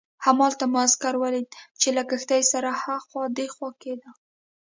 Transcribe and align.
همالته 0.25 0.65
مو 0.71 0.77
عسکر 0.85 1.15
ولید 1.23 1.47
چې 1.81 1.87
له 1.95 2.03
کښتۍ 2.09 2.41
سره 2.51 2.69
اخوا 2.97 3.23
دیخوا 3.37 3.69
کېده. 3.81 4.09